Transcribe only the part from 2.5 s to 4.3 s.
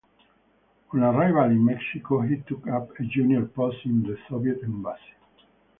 up a junior post in the